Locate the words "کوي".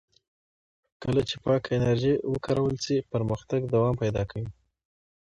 4.31-4.47